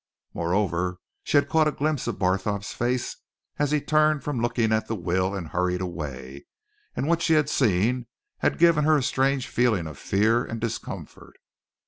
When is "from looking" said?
4.23-4.71